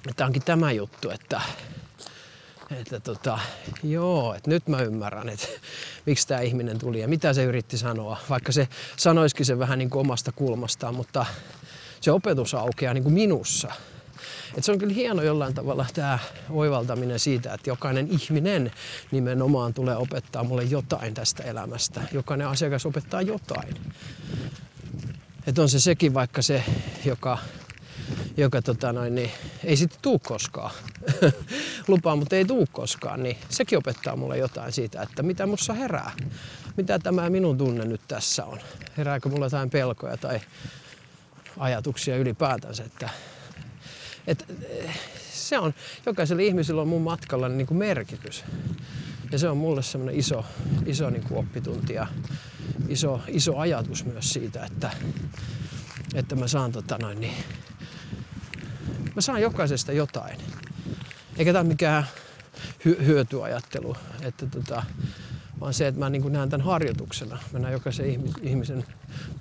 [0.10, 1.42] että onkin tämä juttu, että,
[2.72, 3.40] että tota,
[3.84, 5.48] joo, että nyt mä ymmärrän, että
[6.06, 9.90] miksi tämä ihminen tuli ja mitä se yritti sanoa, vaikka se sanoisikin se vähän niin
[9.90, 11.26] kuin omasta kulmastaan, mutta
[12.02, 13.72] se opetus aukeaa niin kuin minussa.
[14.58, 18.72] Et se on kyllä hieno jollain tavalla tämä oivaltaminen siitä, että jokainen ihminen
[19.12, 22.02] nimenomaan tulee opettaa mulle jotain tästä elämästä.
[22.12, 23.76] Jokainen asiakas opettaa jotain.
[25.48, 26.64] Että on se sekin vaikka se,
[27.06, 27.38] joka,
[28.38, 29.32] joka tota noin, niin,
[29.64, 30.72] ei sitten tuu koskaan.
[31.88, 33.24] Lupaa, mutta ei tuu koskaan.
[33.24, 36.12] Niin sekin opettaa mulle jotain siitä, että mitä mussa herää.
[36.78, 38.60] Mitä tämä minun tunne nyt tässä on.
[38.98, 40.40] Herääkö mulla jotain pelkoja tai
[41.58, 42.84] ajatuksia ylipäätänsä.
[42.84, 43.10] Että,
[44.28, 44.46] että
[45.32, 45.74] se on,
[46.06, 48.44] jokaisella ihmisellä on mun matkalla niin kuin merkitys.
[49.32, 50.46] Ja se on mulle semmoinen iso,
[50.86, 52.08] iso niin kuin oppitunti ja
[52.88, 54.92] iso, iso ajatus myös siitä, että,
[56.14, 57.34] että mä saan tota noin, niin,
[59.16, 60.38] mä saan jokaisesta jotain.
[61.38, 62.04] Eikä tämä mikään
[62.88, 64.84] hy- hyötyajattelu, että tota,
[65.60, 67.38] vaan se, että mä niin näen tämän harjoituksena.
[67.54, 68.06] Mä näen jokaisen
[68.42, 68.86] ihmisen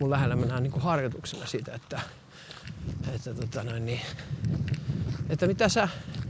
[0.01, 2.01] mun lähellä, mä näen niin harjoituksena siitä, että,
[3.15, 4.01] että, tota noin, niin,
[5.31, 5.89] että mitä, sä,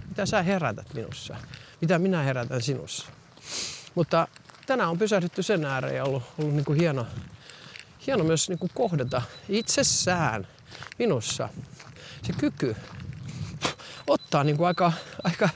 [0.09, 1.37] mitä sä herätät minussa,
[1.81, 3.07] mitä minä herätän sinussa.
[3.94, 4.28] Mutta
[4.66, 7.07] tänään on pysähdytty sen ääreen ja ollut, ollut niin kuin hieno,
[8.07, 10.46] hieno myös niin kuin kohdata itsessään
[10.98, 11.48] minussa
[12.22, 12.76] se kyky
[14.07, 14.92] ottaa niin kuin aika,
[15.24, 15.48] aika,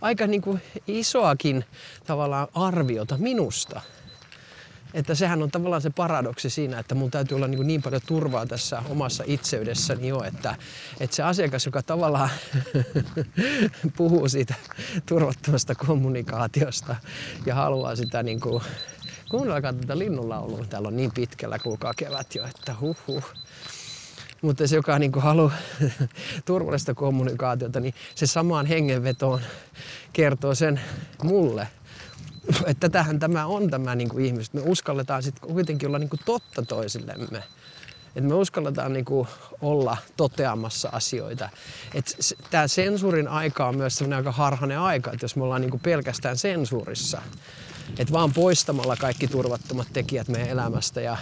[0.00, 1.64] aika niin kuin isoakin
[2.06, 3.80] tavallaan arviota minusta.
[4.94, 8.46] Että sehän on tavallaan se paradoksi siinä, että mun täytyy olla niin, niin paljon turvaa
[8.46, 10.56] tässä omassa itseydessäni jo, että,
[11.00, 12.30] että se asiakas, joka tavallaan
[13.96, 14.54] puhuu siitä
[15.06, 16.96] turvattomasta kommunikaatiosta
[17.46, 18.62] ja haluaa sitä niin kuin,
[19.30, 23.24] kuunnelkaa tätä linnunlaulua, täällä on niin pitkällä kuulkaa kevät jo, että huh huh.
[24.42, 25.52] Mutta se, joka niin haluaa
[26.44, 29.40] turvallista kommunikaatiota, niin se samaan hengenvetoon
[30.12, 30.80] kertoo sen
[31.22, 31.68] mulle,
[32.66, 34.54] että tähän tämä on tämä niin kuin ihmiset.
[34.54, 37.42] Me uskalletaan sitten kuitenkin olla niin kuin totta toisillemme.
[38.16, 39.28] Että me uskalletaan niin kuin
[39.60, 41.48] olla toteamassa asioita.
[42.50, 45.80] Tämä sensuurin aika on myös sellainen aika harhainen aika, että jos me ollaan niin kuin
[45.80, 47.22] pelkästään sensuurissa,
[47.98, 51.16] että vaan poistamalla kaikki turvattomat tekijät meidän elämästä ja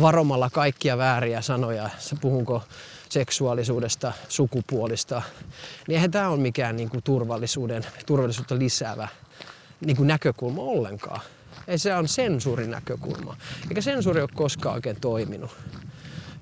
[0.00, 1.90] varomalla kaikkia vääriä sanoja,
[2.20, 2.62] puhunko
[3.08, 5.22] seksuaalisuudesta, sukupuolista,
[5.86, 9.08] niin eihän tämä ole mikään niin kuin turvallisuuden, turvallisuutta lisäävä
[9.80, 11.20] niin kuin näkökulma ollenkaan.
[11.68, 13.36] Ei se on sensuurin näkökulma.
[13.68, 15.50] Eikä sensuuri ole koskaan oikein toiminut.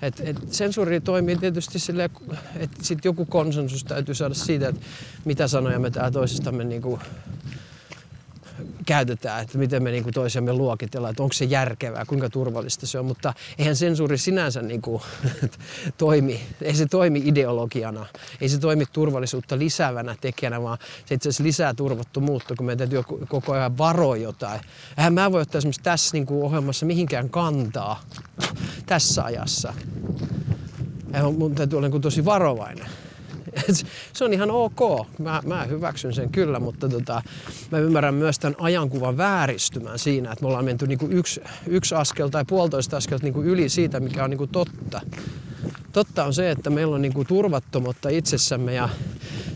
[0.02, 2.10] Et, et sensuuri toimii tietysti silleen,
[2.56, 4.80] että sit joku konsensus täytyy saada siitä, että
[5.24, 6.98] mitä sanoja me täällä toisistamme niinku
[8.86, 13.06] käytetään, että miten me niinku toisiamme luokitellaan, että onko se järkevää, kuinka turvallista se on,
[13.06, 15.02] mutta eihän sensuuri sinänsä niinku
[15.98, 18.06] toimi, ei se toimi ideologiana,
[18.40, 23.02] ei se toimi turvallisuutta lisäävänä tekijänä, vaan se itse asiassa lisää turvattomuutta, kun meidän täytyy
[23.28, 24.60] koko ajan varoa jotain.
[24.98, 28.02] Eihän mä voi ottaa esimerkiksi tässä niinku ohjelmassa mihinkään kantaa
[28.86, 29.74] tässä ajassa.
[31.12, 32.86] Ja mun täytyy olla niinku tosi varovainen
[34.12, 35.06] se on ihan ok.
[35.18, 37.22] Mä, mä hyväksyn sen kyllä, mutta tota,
[37.70, 42.28] mä ymmärrän myös tämän ajankuvan vääristymän siinä, että me ollaan menty niinku yksi, yksi askel
[42.28, 45.00] tai puolitoista askelta niinku yli siitä, mikä on niinku totta.
[45.92, 48.88] Totta on se, että meillä on niinku turvattomuutta itsessämme ja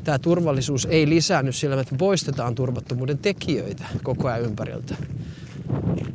[0.05, 4.95] tämä turvallisuus ei lisäänny sillä, että poistetaan turvattomuuden tekijöitä koko ajan ympäriltä.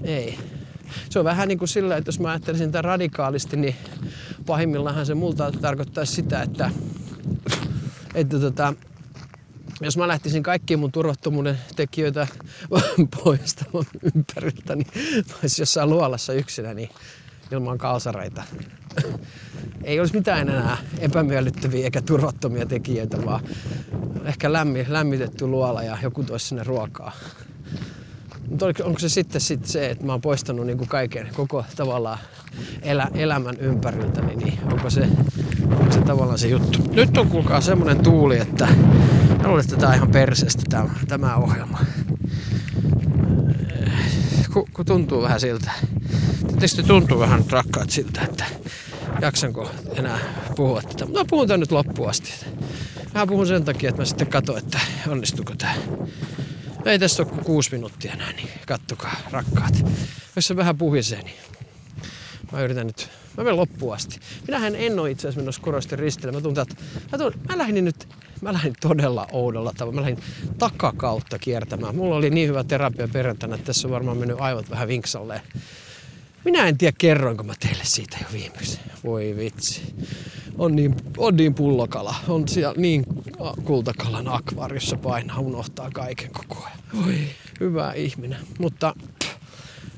[0.03, 0.39] Ei.
[1.09, 3.75] Se on vähän niin kuin sillä, että jos mä ajattelisin tätä radikaalisti, niin
[4.45, 6.71] pahimmillaan se multa tarkoittaa sitä, että
[8.15, 8.73] että tota,
[9.81, 12.27] jos mä lähtisin kaikkia mun turvattomuuden tekijöitä
[13.23, 14.87] poistamaan ympäriltä, niin
[15.29, 16.89] mä olisin jossain luolassa yksinä niin
[17.51, 18.43] ilman kalsareita.
[19.83, 23.41] Ei olisi mitään enää epämiellyttäviä eikä turvattomia tekijöitä, vaan
[24.25, 27.11] ehkä lämmi, lämmitetty luola ja joku toisi sinne ruokaa.
[28.49, 32.19] Mutta onko se sitten sit se, että mä oon poistanut niinku kaiken, koko tavallaan
[32.81, 35.07] elä, elämän ympäriltä, niin, niin onko, se,
[35.85, 36.79] onko se tavallaan se juttu.
[36.91, 38.65] Nyt on kuulkaa semmonen tuuli, että
[39.41, 41.79] mä luulen, että tää on ihan perseestä tämä, tämä ohjelma.
[44.53, 45.71] Kun, kun tuntuu vähän siltä.
[46.47, 48.45] Tietysti tuntuu vähän rakkaat siltä, että
[49.21, 50.19] jaksanko enää
[50.55, 51.05] puhua tätä.
[51.05, 52.33] Mä puhun tän nyt loppuun asti.
[53.13, 55.75] Mä puhun sen takia, että mä sitten katson, että onnistuuko tää.
[56.85, 59.85] Ei tässä ole kuin kuusi minuuttia enää, niin kattokaa rakkaat.
[60.35, 61.35] Jos se vähän puhisee, niin
[62.51, 64.19] mä yritän nyt, mä menen loppuun asti.
[64.47, 66.31] Minähän en ole itse asiassa menossa korosti ristille.
[66.31, 66.75] Mä tuntuu, että
[67.11, 68.07] mä, tuun, mä lähdin nyt,
[68.41, 69.95] mä lähdin todella oudolla tavalla.
[69.95, 70.19] Mä lähdin
[70.57, 71.95] takakautta kiertämään.
[71.95, 75.41] Mulla oli niin hyvä terapia perjantaina, että tässä on varmaan mennyt aivot vähän vinksalleen.
[76.45, 78.79] Minä en tiedä, kerroinko mä teille siitä jo viimeksi.
[79.03, 79.81] Voi vitsi.
[80.57, 82.15] On niin, on niin pullokala.
[82.27, 83.05] On siellä niin
[83.63, 87.05] kultakalan akvaariossa painaa, unohtaa kaiken koko ajan.
[87.05, 87.15] Voi,
[87.59, 88.39] hyvä ihminen.
[88.59, 88.95] Mutta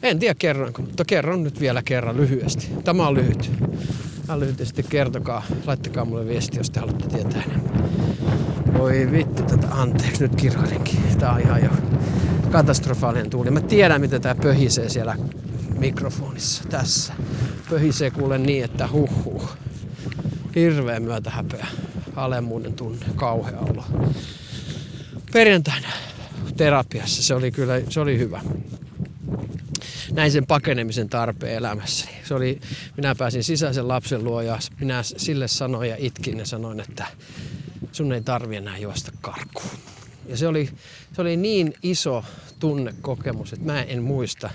[0.04, 2.70] en tiedä kerroinko, mutta kerron nyt vielä kerran lyhyesti.
[2.84, 3.52] Tämä on lyhyt.
[4.28, 7.90] Tämä lyhyesti kertokaa, laittakaa mulle viesti, jos te haluatte tietää enemmän.
[8.78, 11.00] Voi vittu tätä, anteeksi, nyt kirjoilinkin.
[11.20, 11.70] Tää on ihan jo
[12.52, 13.52] katastrofaalinen tuuli.
[13.52, 15.16] Mä tiedän, miten tää pöhisee siellä
[15.80, 17.14] mikrofonissa tässä.
[17.70, 19.50] Pöhisee kuule niin, että huh huh.
[20.56, 21.68] Hirveä myötä häpeä.
[22.16, 23.84] alemmuuden tunne, kauhea olo.
[25.34, 25.88] Perjantaina
[26.58, 28.42] terapiassa se oli kyllä, se oli hyvä.
[30.18, 32.12] Näin sen pakenemisen tarpeen elämässäni.
[32.24, 32.60] Se oli,
[32.98, 37.08] minä pääsin sisäisen lapsen luo ja minä sille sanoin ja itkin ja sanoin, että
[37.92, 39.78] sun ei tarvi enää juosta karkuun.
[40.28, 40.70] Ja se oli,
[41.14, 42.24] se oli niin iso
[42.60, 44.50] tunnekokemus, että mä en muista.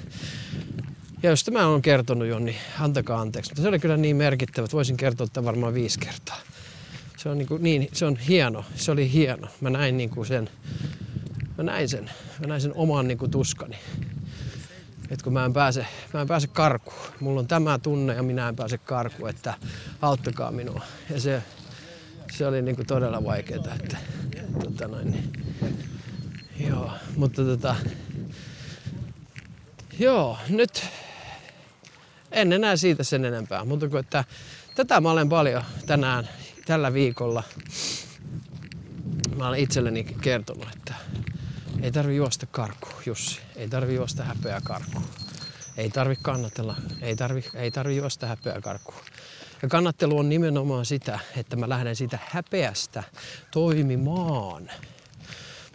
[1.23, 3.51] Ja jos tämä on kertonut jo, niin antakaa anteeksi.
[3.51, 6.39] Mutta se oli kyllä niin merkittävä, että voisin kertoa tämän varmaan viisi kertaa.
[7.17, 9.49] Se on, niin, kuin, niin se on hieno, se oli hieno.
[9.61, 10.51] Mä näin niin kuin sen,
[11.59, 13.77] mä näin sen, mä näin sen oman niin kuin tuskani.
[15.13, 18.49] Että kun mä en, pääse, mä en pääse karkuun, mulla on tämä tunne ja minä
[18.49, 19.55] en pääse karkuun, että
[20.03, 20.83] auttakaa minua.
[21.11, 21.43] Ja se,
[22.33, 23.97] se oli niin kuin todella vaikeaa, että,
[24.65, 25.33] tota noin, niin,
[26.69, 27.77] joo, mutta tota,
[29.99, 30.85] joo, nyt
[32.31, 34.25] en enää siitä sen enempää, mutta kun että
[34.75, 36.29] tätä mä olen paljon tänään,
[36.67, 37.43] tällä viikolla,
[39.37, 40.95] mä olen itselleni kertonut, että
[41.83, 43.41] ei tarvi juosta karkuun, Jussi.
[43.57, 45.05] Ei tarvi juosta häpeää karkuun.
[45.77, 48.99] Ei tarvi kannatella, ei tarvi, ei tarvi juosta häpeää karkuun.
[49.63, 53.03] Ja kannattelu on nimenomaan sitä, että mä lähden siitä häpeästä
[53.51, 54.71] toimimaan.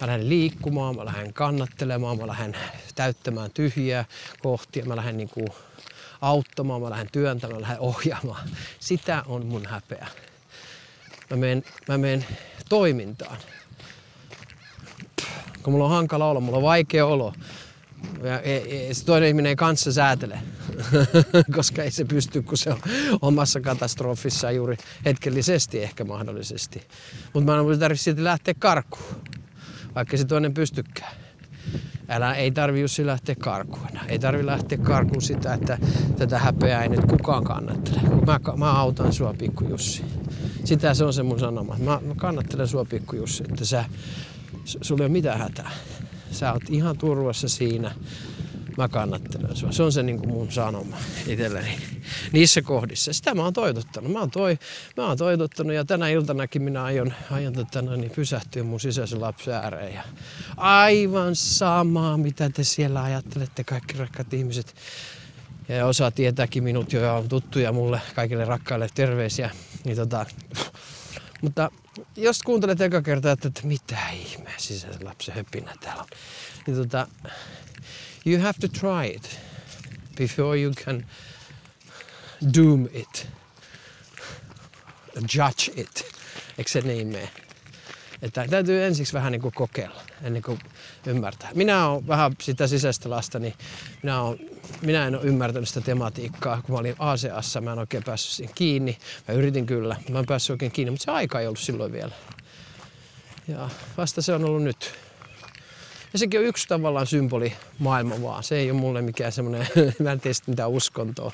[0.01, 2.57] Mä lähden liikkumaan, mä lähden kannattelemaan, mä lähden
[2.95, 4.05] täyttämään tyhjiä
[4.41, 5.47] kohtia, mä lähden niin kuin
[6.21, 8.49] auttamaan, mä lähden työntämään, mä lähden ohjaamaan.
[8.79, 10.07] Sitä on mun häpeä.
[11.29, 12.25] Mä menen, mä
[12.69, 13.37] toimintaan.
[15.67, 17.33] Kun mulla on hankala olo, mulla on vaikea olo,
[18.23, 18.55] ja e,
[18.89, 20.39] e, se toinen ihminen ei kanssa säätele,
[21.55, 22.79] koska ei se pysty, kun se on
[23.21, 26.87] omassa katastrofissa juuri hetkellisesti ehkä mahdollisesti.
[27.33, 29.21] Mutta mä en tarvitse silti lähteä karkuun,
[29.95, 31.11] vaikka se toinen pystykään.
[32.09, 33.87] Älä, ei tarvi Jussi lähteä karkuun.
[34.07, 35.77] Ei tarvi lähteä karkuun sitä, että
[36.17, 38.01] tätä häpeää ei nyt kukaan kannattele.
[38.25, 40.05] Mä, mä autan sua, pikku Jussi.
[40.63, 41.75] Sitä se on se mun sanoma.
[41.77, 43.85] Mä, mä kannattelen sua, pikku Jussi, että sä,
[44.67, 45.71] sulla ei ole mitään hätää.
[46.31, 47.91] Sä oot ihan turvassa siinä.
[48.77, 49.71] Mä kannattelen sua.
[49.71, 51.77] Se on se niin kuin mun sanoma itselleni
[52.31, 53.13] niissä kohdissa.
[53.13, 54.11] Sitä mä oon toitottanut.
[54.11, 54.59] Mä oon, toi,
[54.97, 59.53] mä oon toitottanut ja tänä iltanakin minä aion, aion tota, niin pysähtyä mun sisäisen lapsen
[59.53, 59.93] ääreen.
[59.93, 60.03] Ja
[60.57, 64.75] aivan samaa, mitä te siellä ajattelette, kaikki rakkaat ihmiset.
[65.69, 69.49] Ja osa tietääkin minut jo ja on tuttuja mulle, kaikille rakkaille terveisiä.
[69.83, 70.25] Niin tota,
[71.41, 71.71] mutta
[72.17, 76.09] jos kuuntelet eka kertaa, että, että mitä ihmeä sisäisen lapsen höpinä täällä on,
[76.67, 77.07] niin tota,
[78.25, 79.39] you have to try it
[80.17, 81.05] before you can
[82.57, 83.27] doom it,
[85.15, 86.05] judge it.
[86.57, 87.29] Eikö se niin mene?
[88.21, 90.59] Että täytyy ensiksi vähän niin kuin kokeilla ennen kuin
[91.05, 91.49] ymmärtää.
[91.53, 93.53] Minä olen vähän sitä sisäistä lasta, niin
[94.03, 94.39] minä, olen,
[94.81, 96.61] minä en ole ymmärtänyt sitä tematiikkaa.
[96.61, 98.97] Kun mä olin ACassa, mä en oikein päässyt siihen kiinni.
[99.27, 102.11] Mä yritin kyllä, mä en päässyt oikein kiinni, mutta se aika ei ollut silloin vielä.
[103.47, 105.06] Ja vasta se on ollut nyt.
[106.17, 108.43] Ja sekin on yksi tavallaan symboli maailma vaan.
[108.43, 109.67] Se ei ole mulle mikään semmoinen,
[110.03, 111.31] mä en tiedä mitään uskontoa.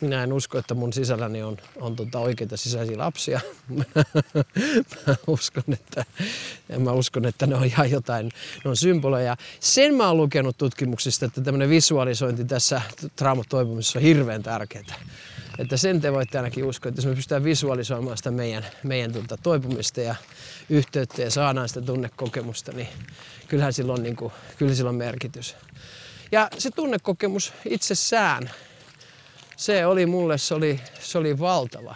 [0.00, 3.40] Minä en usko, että mun sisälläni on, on tota oikeita sisäisiä lapsia.
[5.06, 6.04] mä uskon, että,
[6.78, 8.26] mä uskon, että ne on ihan jotain,
[8.64, 9.36] ne on symboleja.
[9.60, 12.82] Sen mä oon lukenut tutkimuksista, että tämmöinen visualisointi tässä
[13.16, 14.84] traumatoipumisessa on hirveän tärkeää.
[15.58, 19.36] Että sen te voitte ainakin uskoa, että jos me pystytään visualisoimaan sitä meidän, meidän tuota,
[19.36, 20.14] toipumista ja
[20.70, 22.88] yhteyttä ja saadaan sitä tunnekokemusta, niin
[23.48, 25.56] kyllähän sillä on, niin kuin, kyllä sillä on merkitys.
[26.32, 28.50] Ja se tunnekokemus itsessään,
[29.56, 31.94] se oli mulle, se oli, se oli valtava.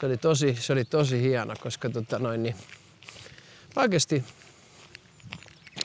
[0.00, 2.56] Se oli tosi, se oli tosi hieno, koska tota noin, niin,
[3.76, 4.24] oikeasti,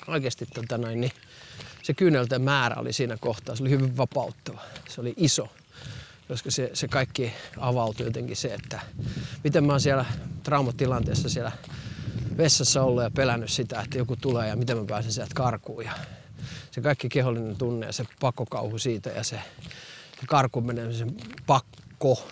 [0.08, 1.12] oikeasti tota noin, niin,
[1.84, 4.62] se kyynelten määrä oli siinä kohtaa, se oli hyvin vapauttava.
[4.90, 5.50] Se oli iso,
[6.32, 8.80] koska se, se kaikki avautui jotenkin se, että
[9.44, 10.06] miten mä oon siellä
[10.44, 11.52] traumatilanteessa siellä
[12.38, 15.86] vessassa ollut ja pelännyt sitä, että joku tulee ja miten mä pääsen sieltä karkuun.
[15.86, 15.92] Ja
[16.72, 19.42] se kaikki kehollinen tunne ja se pakkokauhu siitä ja se,
[20.20, 21.16] se karkuun menemisen
[21.46, 22.28] pakko,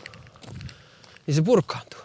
[1.27, 2.01] niin se purkaantuu.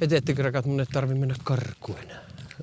[0.00, 1.98] Ja teettekö rakat, mun ei tarvi mennä karkuun.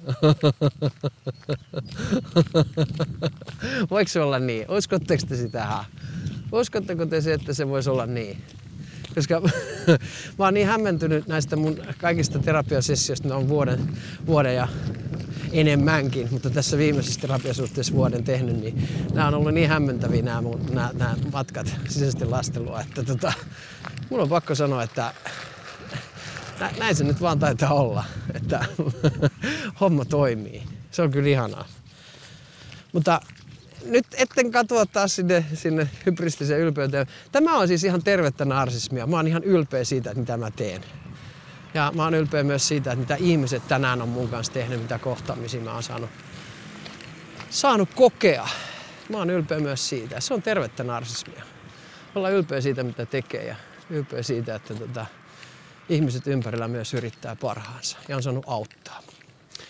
[3.92, 4.72] Voiko se olla niin?
[4.72, 5.86] Uskotteko te sitä?
[6.56, 8.38] Uskotteko te se, että se voisi olla niin?
[9.16, 9.42] koska
[10.38, 14.68] mä oon niin hämmentynyt näistä mun kaikista terapiasessioista, mä oon vuoden, vuoden ja
[15.52, 20.66] enemmänkin, mutta tässä viimeisessä terapiasuhteessa vuoden tehnyt, niin nämä on ollut niin hämmentäviä nämä, mun,
[20.72, 23.34] nämä, nämä matkat sisäisesti lastelua, että tota,
[24.10, 25.14] mun on pakko sanoa, että
[26.80, 28.66] näin se nyt vaan taitaa olla, että
[29.82, 30.64] homma toimii.
[30.92, 31.68] Se on kyllä ihanaa.
[32.94, 33.22] Mutta
[33.86, 37.08] nyt etten katoa taas sinne, sinne hybristiseen ylpeyteen.
[37.32, 39.08] Tämä on siis ihan tervettä narsismia.
[39.08, 40.82] Mä oon ihan ylpeä siitä, mitä mä teen.
[41.74, 45.00] Ja mä oon ylpeä myös siitä, että mitä ihmiset tänään on mun kanssa tehnyt, mitä
[45.00, 46.10] kohtaamisia mä oon saanut,
[47.50, 48.48] saanut kokea.
[49.10, 50.20] Mä oon ylpeä myös siitä.
[50.20, 51.44] Se on tervettä narsismia.
[52.16, 53.56] Olla ylpeä siitä, mitä tekee ja
[53.90, 55.06] ylpeä siitä, että tota,
[55.90, 59.02] ihmiset ympärillä myös yrittää parhaansa ja on saanut auttaa.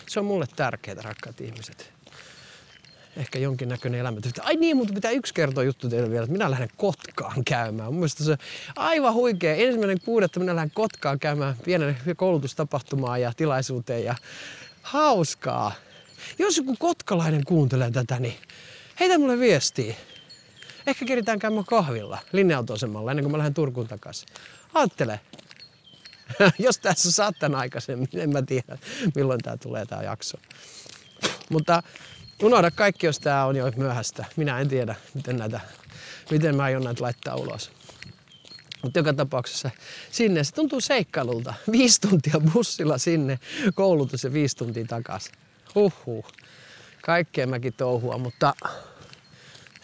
[0.06, 1.95] Se on mulle tärkeää, rakkaat ihmiset.
[3.16, 4.40] Ehkä jonkinnäköinen elämäntyyppi.
[4.44, 7.88] Ai niin, mutta pitää yksi kertoa juttu teille vielä, että minä lähden Kotkaan käymään.
[7.88, 8.36] Mun mielestä se
[8.76, 9.54] aivan huikea.
[9.54, 14.14] Ensimmäinen kuudetta minä lähden Kotkaan käymään pienen koulutustapahtumaan ja tilaisuuteen ja
[14.82, 15.72] hauskaa.
[16.38, 18.34] Jos joku kotkalainen kuuntelee tätä, niin
[19.00, 19.94] heitä mulle viestiä.
[20.86, 22.64] Ehkä keritään käymään kahvilla linja
[23.10, 24.28] ennen kuin mä lähden Turkuun takaisin.
[24.74, 25.20] Aattele,
[26.58, 28.78] Jos tässä saattan aikaisemmin, en mä tiedä
[29.14, 30.38] milloin tämä tulee tämä jakso.
[31.50, 31.82] Mutta
[32.42, 34.24] unohda kaikki, jos tämä on jo myöhäistä.
[34.36, 35.60] Minä en tiedä, miten, näitä,
[36.30, 37.70] miten mä aion näitä laittaa ulos.
[38.82, 39.70] Mutta joka tapauksessa
[40.10, 41.54] sinne se tuntuu seikkailulta.
[41.72, 43.38] Viisi tuntia bussilla sinne,
[43.74, 45.34] koulutus ja viisi tuntia takaisin.
[45.74, 46.26] Huhhuh.
[47.02, 48.54] Kaikkea mäkin touhua, mutta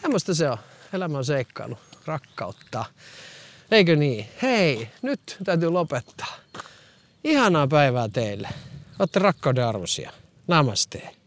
[0.03, 0.59] semmoista se on.
[0.93, 2.85] Elämä on seikkailu, rakkautta.
[3.71, 4.29] Eikö niin?
[4.43, 6.37] Hei, nyt täytyy lopettaa.
[7.25, 8.49] Ihanaa päivää teille.
[8.99, 10.13] Olette rakkauden arvoisia.
[10.47, 11.22] Namaste.